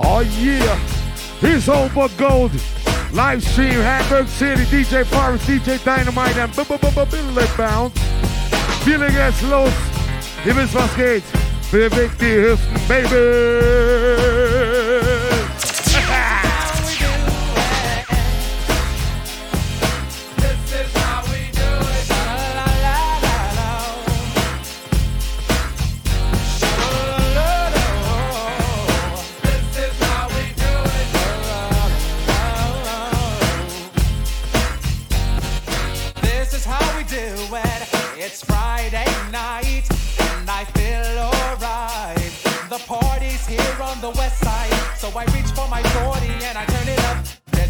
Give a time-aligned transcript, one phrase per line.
[0.00, 0.78] Oh yeah,
[1.42, 2.52] it's over gold.
[3.12, 7.98] Live stream Hamburg City, DJ Paris, DJ Dynamite and Billy Bounce.
[8.84, 9.72] Feeling as los.
[10.46, 11.24] Ihr wisst was geht.
[11.72, 14.17] Bewegt die Hüften, Baby.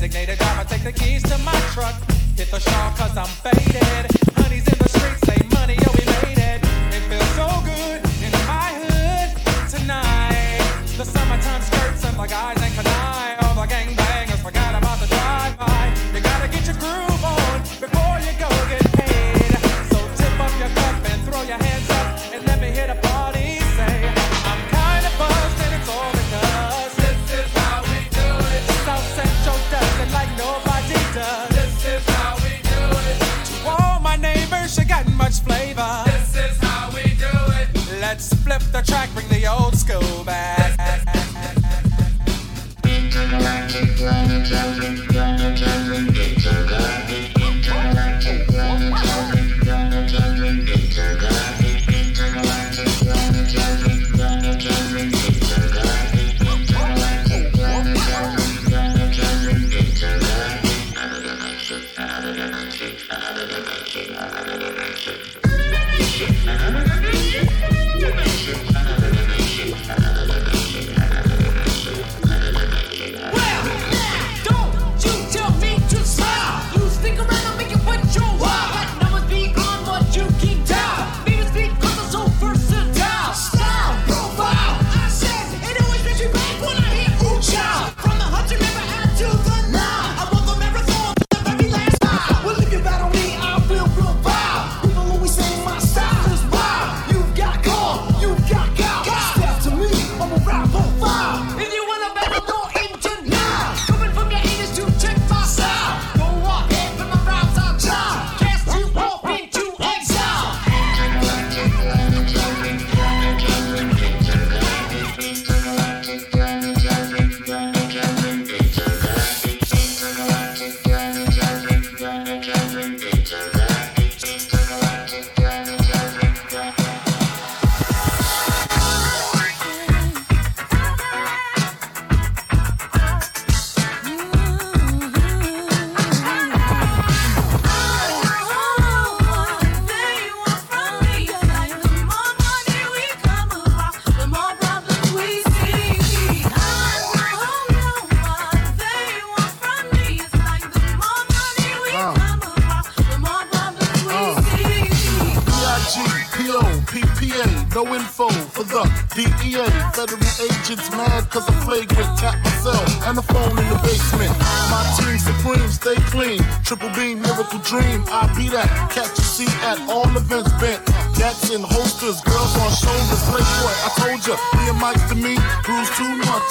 [0.08, 1.94] Designated driver, take the keys to my truck.
[2.36, 4.27] Hit the shawl cause I'm faded.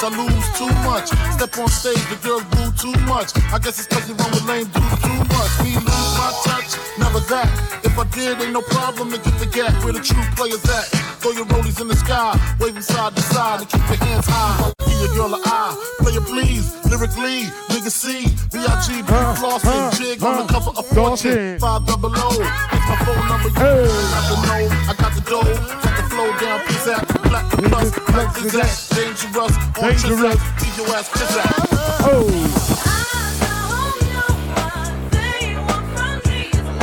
[0.07, 1.12] I lose too much.
[1.35, 3.35] Step on stage, the girls boo too much.
[3.51, 5.51] I guess it's cause you run with lame dudes too much.
[5.59, 7.51] Me lose my touch, never that.
[7.84, 10.88] If I did, ain't no problem to get the gap where the true players at.
[11.19, 14.72] Throw your rollies in the sky, waving side to side, and keep your hands high.
[14.88, 19.03] Give your girl an eye, player please, lyrically, nigga C, B.I.G.
[19.03, 19.12] B.
[19.12, 22.31] Flossing, jig on the cover of Fortune, five double O.
[22.31, 25.51] It's my phone number, you got the know, I got the dough,
[25.84, 30.39] got the flow down, piss out, black plus, black is that, dangerous, on Dangerous.
[30.59, 31.68] Teach your ass, piss out.
[32.09, 32.27] Oh.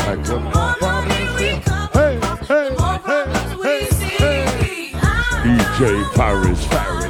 [0.06, 1.14] Like what my problems.
[1.40, 2.14] Hey,
[2.48, 2.68] hey,
[3.06, 3.24] hey,
[3.62, 3.86] hey,
[4.18, 4.44] hey.
[5.44, 7.04] DJ Paris, Paris.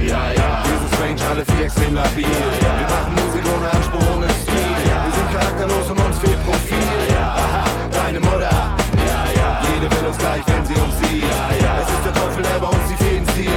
[0.00, 2.24] Ja, ja, wir sind strange, alle vier extrem labil.
[2.24, 4.54] Wir machen Musik ohne Anspruch, ohne Stil.
[4.54, 6.07] Wir sind charakterlos und
[6.48, 6.78] Profil.
[7.12, 8.48] Aha, deine Mutter.
[8.48, 11.24] Ja, ja, jede will uns gleich, wenn sie uns sieht.
[11.24, 13.50] Es ist der Teufel, der bei uns die Fäden zieht.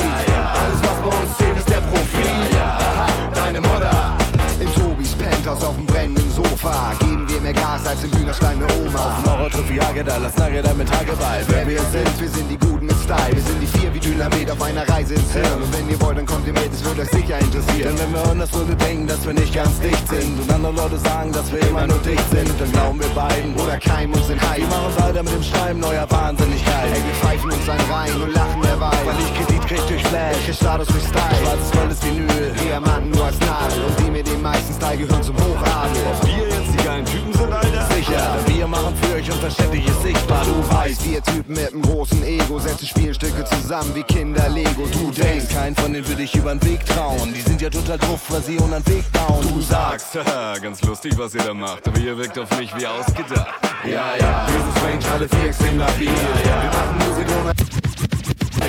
[0.60, 2.58] Alles, was bei uns zählt, ist der Profil.
[2.60, 4.18] Aha, deine Mutter.
[4.60, 8.68] In Tobis Penthouse auf dem brennenden Sofa geben wir mehr Gas als im Hühnerstall eine
[8.84, 9.24] Oma.
[9.26, 11.44] Auf dem Sophie Hagedal, das Nagedal mit Hageball.
[11.48, 13.32] Wer wir sind, wir sind die Guten mit Style.
[13.32, 15.62] Wir sind die Dynamit auf einer Reise ins Hirn.
[15.62, 17.96] Und wenn ihr wollt, dann kommt ihr mit, es wird euch sicher interessieren.
[17.96, 21.32] Denn wenn wir anderswo denken, dass wir nicht ganz dicht sind und andere Leute sagen,
[21.32, 24.58] dass wir immer nur dicht sind, dann glauben wir beiden oder keinem und sind high.
[24.58, 26.90] Wir machen weiter mit dem Schreiben neuer Wahnsinnigkeit.
[26.94, 28.98] Ey, wir pfeifen uns ein rein und lachen dabei.
[29.06, 31.38] Weil ich Kredit krieg durch Flash, ich Status durch Style.
[31.42, 33.86] Schwarzes volles Vinyl, Diamanten nur als Nadel.
[33.86, 36.02] Und die mit dem meisten Style gehören zum Hochadel.
[36.10, 37.88] Ob wir jetzt die geilen Typen sind, Alter?
[37.94, 40.44] Sicher, wir machen für euch unverständlich ist sichtbar.
[40.46, 44.88] Du weißt, wir Typen mit einem großen Ego setzen Spielstücke zusammen wie Kinder Lego.
[44.92, 47.34] Du denkst, Kein von denen würde ich über den Weg trauen.
[47.34, 49.46] Die sind ja total drauf, weil sie unseren Weg bauen.
[49.48, 51.88] du sagst, Haha, ganz lustig, was ihr da macht.
[51.88, 53.48] Aber ihr wirkt auf mich wie ausgedacht.
[53.86, 56.08] ja, ja, wir sind strange, alle vier extrem labil.
[56.08, 57.54] Wir machen Musik ohne.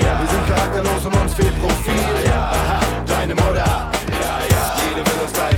[0.02, 1.94] Ja, wir sind charakterlos und uns fehlt Profil.
[2.32, 3.54] Aha, deine Mutter.
[3.54, 5.51] Ja, ja, jede will uns gleich,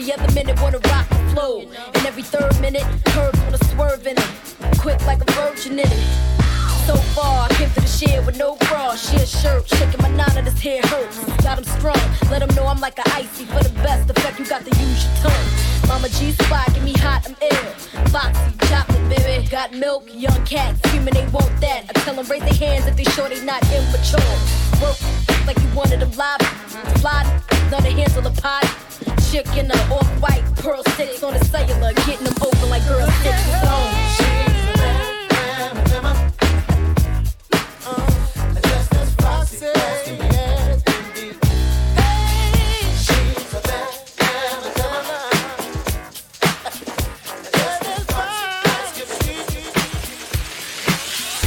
[0.00, 1.60] every other minute wanna rock the flow.
[1.60, 4.78] And every third minute, curb wanna swerve in it.
[4.78, 6.06] Quick like a virgin in it.
[6.86, 8.94] So far, I came to the shed with no bra.
[8.96, 11.18] Sheer shirt, shaking my nine and his hair hurts.
[11.42, 13.44] Got him strung, let him know I'm like a icy.
[13.44, 15.46] For the best effect, you got to use your tongue.
[15.86, 17.70] Mama G spot, get me hot, I'm ill.
[18.08, 19.46] Foxy, chocolate, baby.
[19.48, 21.84] Got milk, young cats screaming they want that.
[21.90, 24.32] I tell them raise their hands if they sure they not immature.
[24.80, 24.96] Work
[25.46, 26.40] like you wanted them live.
[27.70, 28.64] Slide know to handle the pot.
[29.30, 33.46] Chick in the off-white pearl sticks on the cellular, getting them open like girl sticks.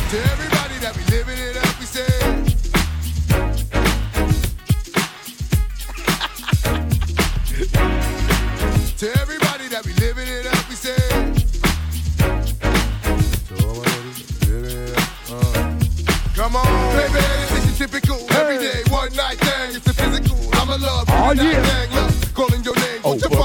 [0.10, 1.63] To everybody that be living it up,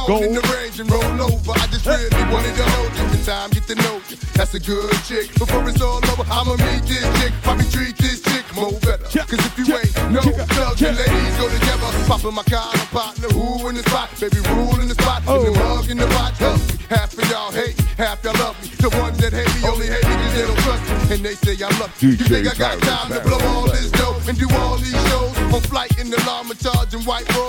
[0.09, 0.19] name.
[0.19, 1.53] Put your Over phone in the range and roll over.
[1.53, 3.05] I just really wanted to hold you.
[3.13, 4.17] The time get to know you.
[4.35, 5.35] That's a good chick.
[5.35, 7.33] Before it's all over, I'ma meet this chick.
[7.43, 9.05] Probably treat this chick more better.
[9.05, 11.89] Cause if you ain't no thugs and ladies go together.
[12.07, 14.09] Popping my collar partner, who in the spot?
[14.21, 15.23] Baby, rule in the spot.
[15.27, 15.45] Oh.
[15.45, 16.33] Them hug in the pot.
[16.89, 18.69] Half of y'all hate me, half y'all love me.
[18.81, 21.15] The ones that hate me only hate me cause they don't trust me.
[21.15, 22.07] And they say I'm lucky.
[22.07, 24.97] You DJ think I got time to blow all this dough and do all these
[25.13, 25.37] shows?
[25.53, 27.48] On flight in the llama charge and white robes.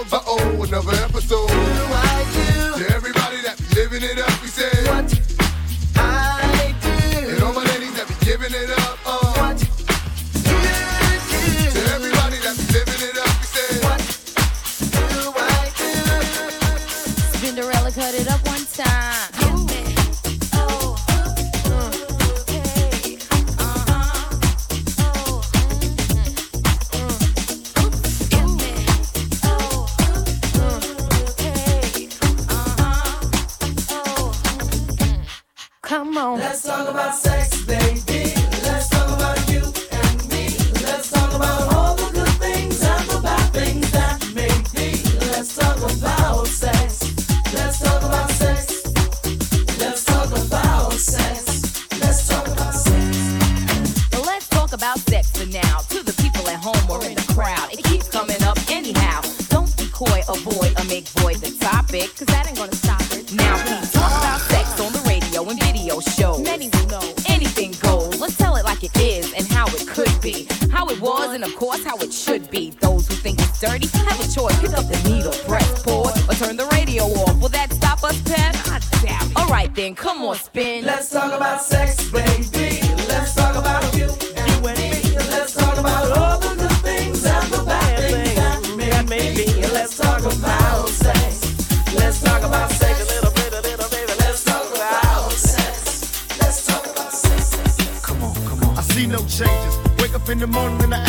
[71.30, 72.72] Was, and of course, how it should be.
[72.82, 74.60] Those who think it's dirty have a choice.
[74.60, 77.42] Pick up the needle, press pause, or turn the radio off.
[77.42, 78.56] Will that stop us, Pep?
[78.68, 79.38] I doubt it.
[79.38, 80.86] Alright then, come on, spin.
[80.86, 82.82] Let's talk about sex, baby.
[83.08, 85.16] Let's talk about you, you and me.
[85.34, 89.48] Let's talk about all the good things and the bad things that may be.
[89.74, 91.94] Let's talk about sex.
[91.96, 93.02] Let's talk about sex.
[93.02, 94.08] A little bit, a little bit.
[94.20, 96.40] Let's talk about sex.
[96.40, 98.02] Let's talk about sex.
[98.02, 98.78] Come on, come on.
[98.78, 99.78] I see no changes.
[100.00, 101.09] Wake up in the morning and I ask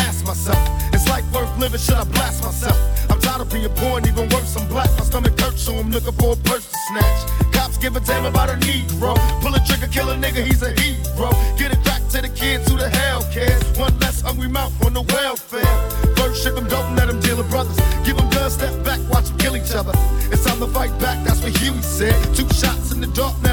[1.71, 1.85] living?
[1.85, 2.77] Should I blast myself?
[3.09, 4.89] I'm tired of being poor and even worse, I'm black.
[4.97, 7.53] My stomach hurts, so I'm looking for a purse to snatch.
[7.53, 9.15] Cops give a damn about a Negro.
[9.41, 11.31] Pull a trigger, kill a nigga, he's a hero.
[11.57, 13.63] Get it back to the kids who the hell cares.
[13.77, 15.75] One less hungry mouth on the welfare.
[16.15, 17.77] First ship them, don't let them deal with brothers.
[18.05, 19.93] Give them guns, step back, watch them kill each other.
[20.31, 22.15] It's time to fight back, that's what Huey said.
[22.35, 23.50] Two shots in the dark, now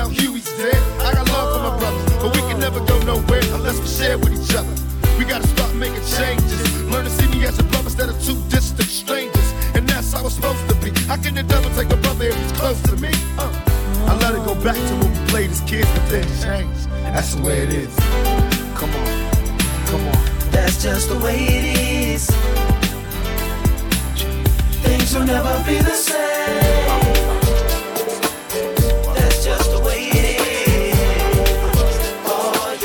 [17.12, 17.94] That's the way it is.
[18.74, 19.30] Come on,
[19.86, 20.50] come on.
[20.50, 21.78] That's just the way it
[22.14, 22.30] is.
[24.82, 26.18] Things will never be the same.
[29.14, 30.98] That's just the way it is.
[32.26, 32.76] Oh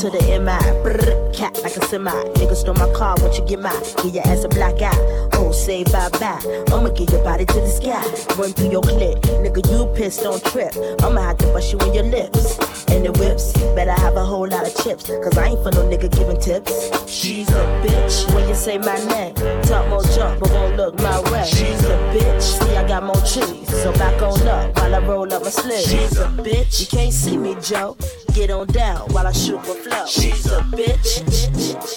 [0.00, 0.58] to the MI.
[0.82, 2.10] Brr, cat like a semi.
[2.10, 3.72] Nigga stole my car, won't you get my?
[4.02, 5.23] Give your ass a black eye.
[5.54, 6.42] Oh, say bye bye.
[6.72, 8.02] I'ma get your body to the sky.
[8.34, 9.22] Run through your clip.
[9.38, 10.74] Nigga, you pissed, don't trip.
[11.00, 12.58] I'ma have to bust you in your lips.
[12.88, 13.52] And the whips.
[13.76, 15.04] Better have a whole lot of chips.
[15.06, 16.90] Cause I ain't for no nigga giving tips.
[17.08, 18.34] She's a bitch.
[18.34, 21.44] When you say my name, talk more junk, but won't look my way.
[21.46, 22.42] She's a bitch.
[22.42, 23.68] See, I got more cheese.
[23.82, 25.86] So back on up while I roll up my sleeves.
[25.88, 26.80] She's a bitch.
[26.80, 27.96] You can't see me, Joe.
[28.32, 30.06] Get on down while I shoot my flow.
[30.06, 31.94] She's a bitch.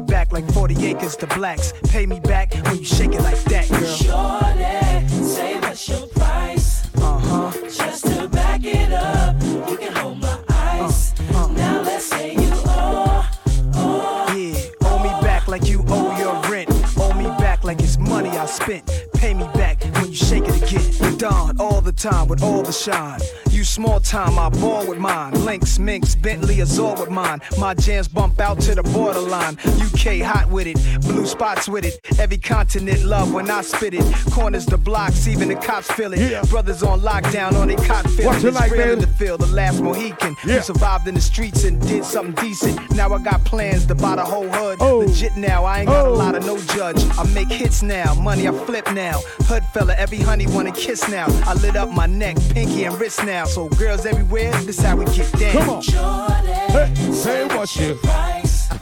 [0.00, 1.72] back like 40 acres to blacks.
[1.88, 3.84] Pay me back when you shake it like that, girl.
[3.84, 6.88] Shorty, say what's your price?
[6.96, 7.52] Uh huh.
[7.68, 11.14] Just to back it up, you can hold my eyes.
[11.32, 11.46] Uh, uh.
[11.48, 13.28] Now let's say you owe,
[13.74, 14.34] owe.
[14.36, 16.70] Yeah, owe me back like you owe your rent.
[16.96, 18.90] Owe me back like it's money I spent.
[19.14, 21.18] Pay me back when you shake it again.
[21.18, 23.20] Dawn all the time with all the shine.
[23.60, 25.34] You small time, I born with mine.
[25.44, 27.42] Lynx, Minx, Bentley, Azure with mine.
[27.58, 29.58] My jams bump out to the borderline.
[29.66, 32.00] UK hot with it, blue spots with it.
[32.18, 34.14] Every continent love when I spit it.
[34.30, 36.20] Corners the blocks, even the cops feel it.
[36.20, 36.42] Yeah.
[36.44, 38.24] Brothers on lockdown on they cot feeling.
[38.28, 40.36] What you It's like, real in the field, the last Mohican.
[40.36, 42.78] Who survived in the streets and did something decent.
[42.92, 44.78] Now I got plans to buy the whole hood.
[44.80, 45.00] Oh.
[45.00, 46.14] Legit now, I ain't got a oh.
[46.14, 46.96] lot of no judge.
[47.18, 49.20] I make hits now, money I flip now.
[49.40, 51.26] Hood fella, every honey wanna kiss now.
[51.44, 53.44] I lit up my neck, pinky and wrist now.
[53.50, 55.52] So girls everywhere, this how we get down.
[55.52, 55.82] Come on.
[55.82, 57.98] Hey, say what you.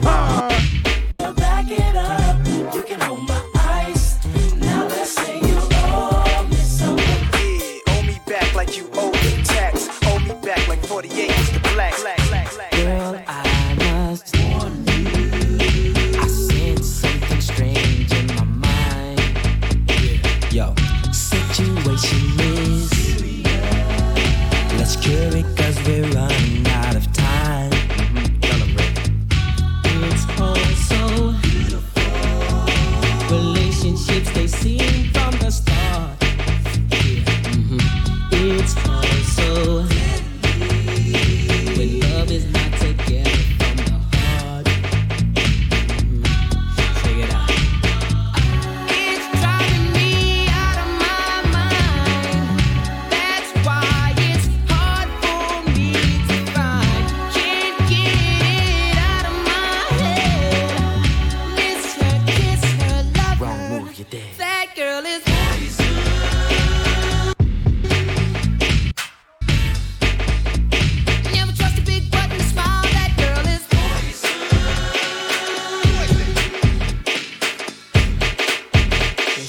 [0.02, 0.87] Ah.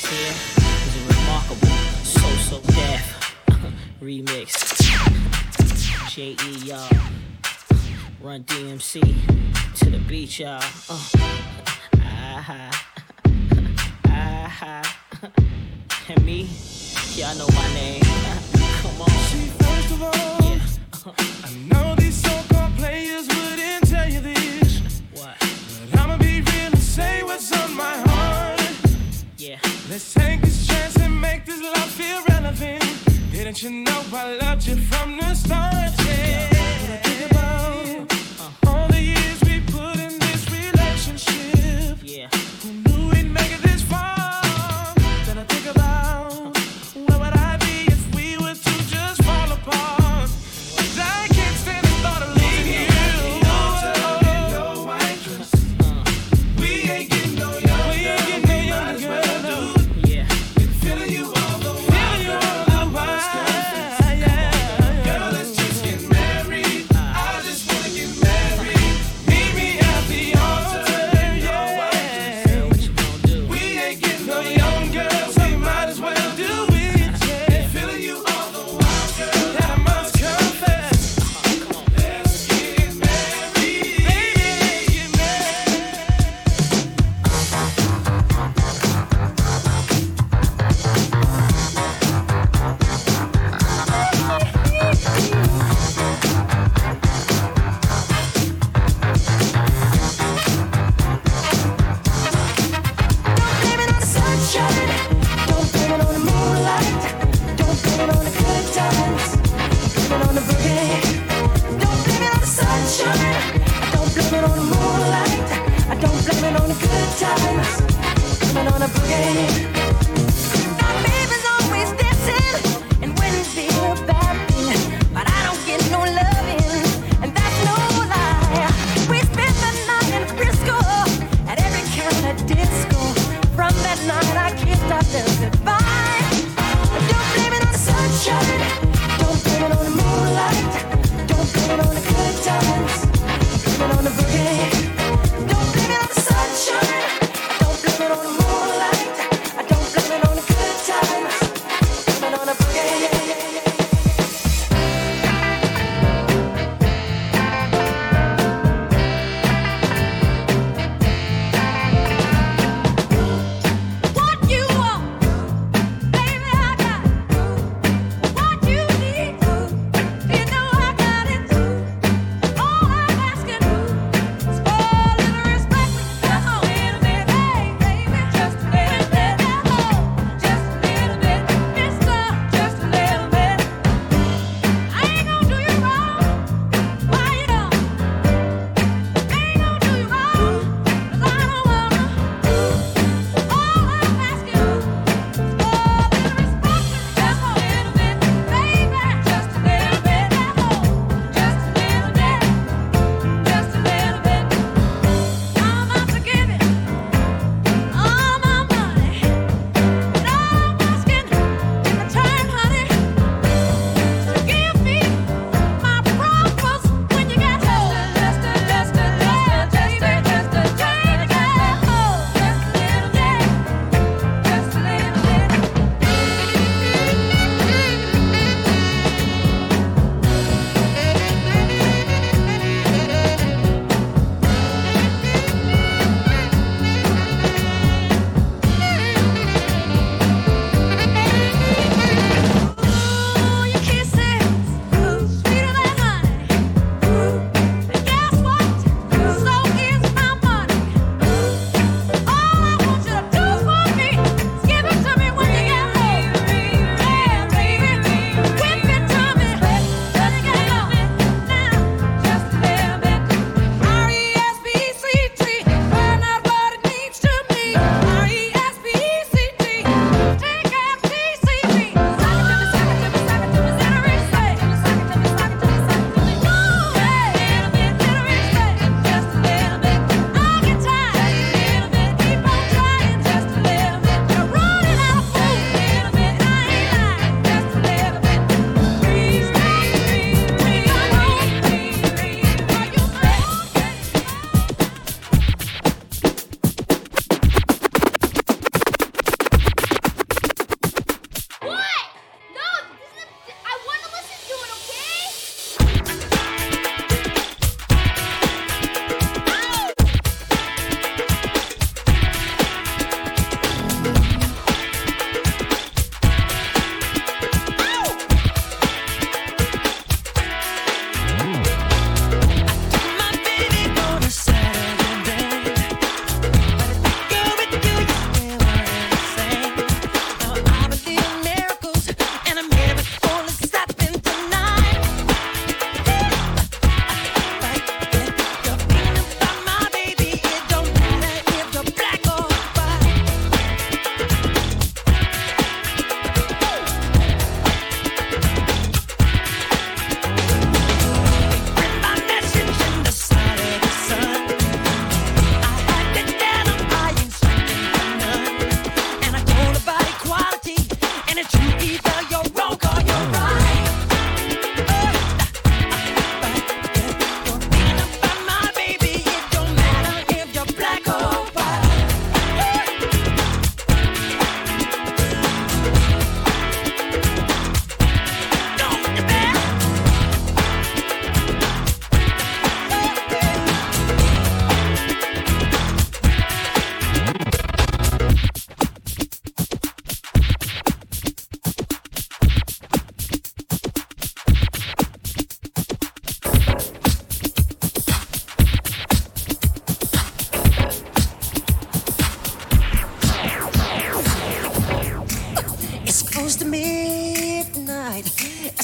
[0.09, 0.33] Here
[0.87, 1.67] is a remarkable
[2.03, 3.35] So So Def
[4.01, 4.49] remix.
[6.09, 6.65] J.E.
[6.65, 6.89] y'all.
[8.19, 9.01] Run DMC
[9.75, 10.63] to the beach, y'all.
[10.89, 11.09] Uh.
[11.95, 12.85] Ah-ha.
[14.05, 14.95] Ah-ha.
[16.09, 16.49] And me,
[17.13, 18.01] y'all know my name.
[18.81, 19.09] Come on.
[19.61, 24.38] First of all, I know these so-called players wouldn't tell you this.
[29.99, 32.81] Let's take this chance and make this love feel relevant.
[33.33, 35.91] Didn't you know I loved you from the start?
[36.05, 37.08] Yeah.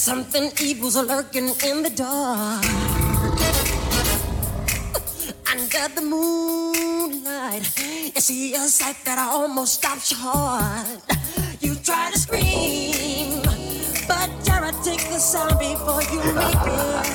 [0.05, 2.63] Something evil's lurking in the dark.
[5.51, 7.63] Under the moonlight,
[8.13, 11.01] you see a sight that almost stops your heart.
[11.59, 13.41] You try to scream,
[14.07, 17.07] but terror takes the sound before you make it.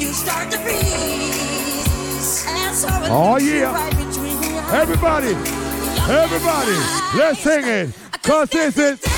[0.00, 3.74] You start to freeze, and so it Oh, yeah.
[3.74, 4.82] right between your eyes.
[4.82, 5.34] Everybody,
[6.08, 6.78] everybody,
[7.18, 7.90] let's sing it.
[8.22, 9.11] Cause this is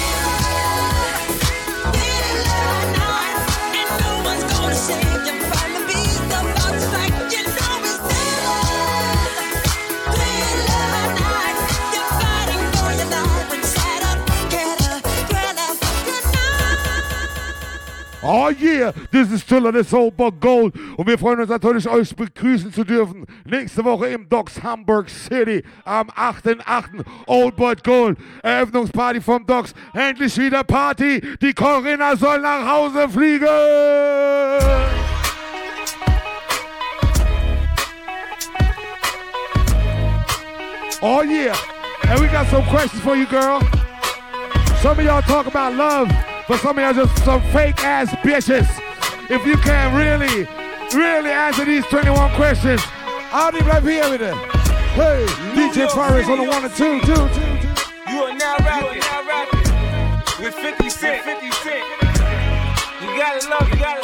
[18.27, 20.75] Oh yeah, this is Tiller, this Old Bug Gold.
[20.97, 23.27] Und wir freuen uns natürlich, euch begrüßen zu dürfen.
[23.45, 27.05] Nächste Woche im Docks Hamburg City am 8.8.
[27.27, 28.17] Old Bud Gold.
[28.43, 29.75] Eröffnungsparty vom Docks.
[29.93, 31.21] Endlich wieder Party.
[31.43, 33.47] Die Corinna soll nach Hause fliegen.
[41.03, 41.55] Oh yeah.
[42.09, 43.61] And we got some questions for you, girl.
[44.81, 46.09] Some of y'all talk about love,
[46.49, 48.69] but some of y'all just some fake ass bitches.
[49.31, 50.47] If you can't really,
[50.95, 52.83] really answer these 21 questions,
[53.33, 54.35] I'll be right here with it.
[54.95, 58.13] Hey, DJ Paris on the one and two, two, two, two.
[58.13, 61.25] You are now rapping, now rapping with 50 Cent.
[61.25, 61.85] 50 Cent.
[63.01, 64.04] You gotta love you gotta love it.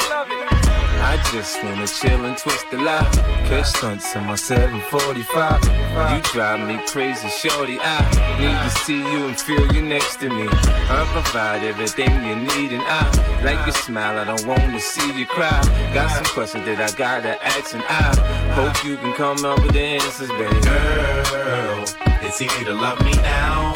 [1.31, 3.09] just wanna chill and twist the lot.
[3.47, 5.63] Catch stunts in my 745.
[6.11, 7.79] You drive me crazy, shorty.
[7.79, 7.99] I
[8.37, 10.49] need to see you and feel you next to me.
[10.51, 13.01] I provide everything you need, and I
[13.45, 14.19] like your smile.
[14.19, 15.61] I don't wanna see you cry.
[15.93, 18.13] Got some questions that I gotta ask, and I
[18.51, 20.59] hope you can come up with the answers, baby.
[20.59, 21.85] Girl,
[22.25, 23.73] it's easy to love me now.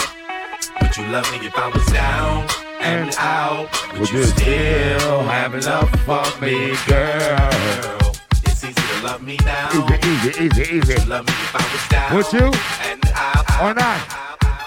[0.82, 3.70] Would you love me if I was down and out?
[4.00, 8.12] Would you still have love for me, girl?
[8.44, 9.70] It's easy to love me now.
[9.74, 10.94] Easy, easy, easy, easy.
[10.94, 12.48] Would you love me if I was down Would you?
[12.90, 13.62] and out?
[13.62, 14.00] Or not?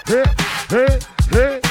[0.05, 0.25] Hey,
[0.69, 0.99] hey,
[1.31, 1.61] hey,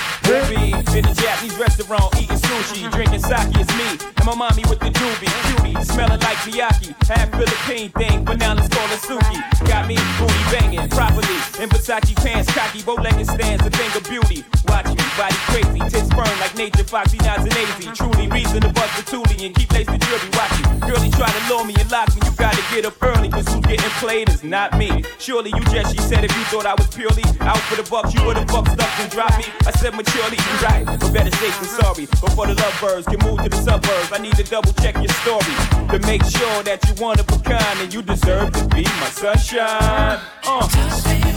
[0.48, 3.52] Be in a Japanese restaurant eating sushi, drinking sake.
[3.60, 6.96] It's me and my mommy with the doobie, cutie, smelling like Miyake.
[7.04, 9.36] Half Philippine thing, but now let's call it Suki.
[9.68, 14.44] Got me booty banging properly in Versace pants, cocky bow-legged stands, a thing of beauty.
[14.68, 17.96] Watch me, body crazy, tits burn like nature, foxy nods and.
[17.96, 20.30] Truly reason to bust the toolie and keep lacing jewelry.
[20.32, 22.20] Watch you, girlie try to lure me and lock me.
[22.24, 25.04] You gotta get up early, cause who's getting played is not me.
[25.18, 28.14] Surely you just, she said, if you thought I was purely out for the bucks,
[28.14, 29.44] you would've fucked up and dropped me.
[29.66, 32.06] I said maturely, you right, but better safe than sorry.
[32.06, 35.54] Before the lovebirds can move to the suburbs, I need to double check your story
[35.92, 39.10] to make sure that you one of a kind and you deserve to be my
[39.10, 40.20] sunshine.
[40.44, 41.27] Uh.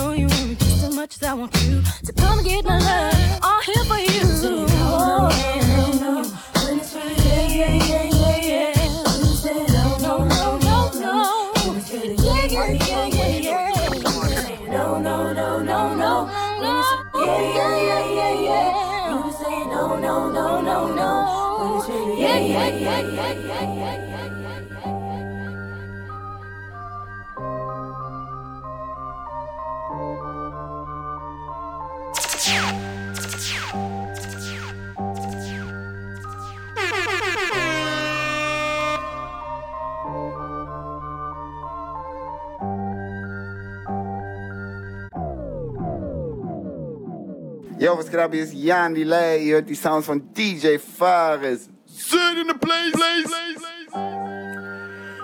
[0.00, 1.82] Know you as much as I want you.
[2.02, 3.19] So come and get my love,
[47.90, 48.30] Yo, was geht ab?
[48.32, 49.44] Hier ist Jan Delay.
[49.44, 51.68] Ihr hört die Sounds von DJ Fares.
[51.86, 53.34] Sit in the place, place,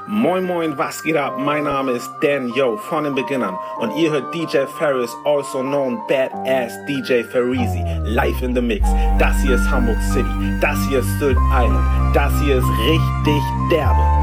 [0.08, 1.38] Moin Moin, was geht ab?
[1.38, 6.00] Mein Name ist Dan Yo von den Beginnern und ihr hört DJ Ferris, also known
[6.08, 8.88] Badass DJ Ferrizi, live in the Mix.
[9.20, 14.15] Das hier ist Hamburg City, das hier ist Sylt Island, das hier ist richtig derbe.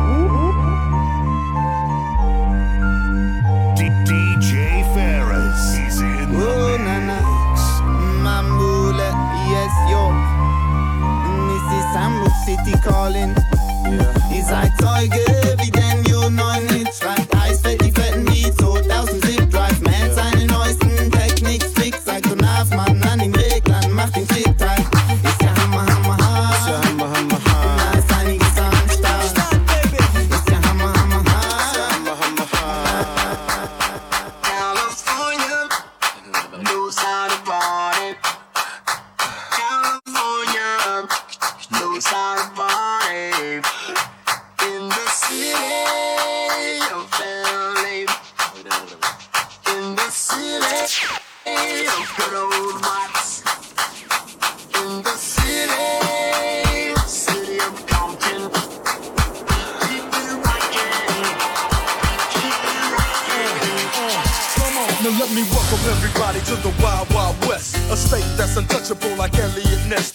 [11.93, 13.36] This is Hamburg City calling.
[14.34, 15.23] Ihr seid Zeuge,
[15.60, 15.83] wie denn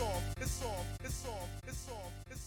[0.00, 2.29] off, it's off, it's off, it's off, it's off.